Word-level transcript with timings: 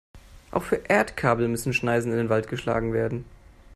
Auch 0.49 0.63
für 0.63 0.77
Erdkabel 0.77 1.47
müssen 1.47 1.73
Schneisen 1.73 2.11
in 2.11 2.17
den 2.17 2.29
Wald 2.29 2.47
geschlagen 2.47 2.91
werden. 2.91 3.23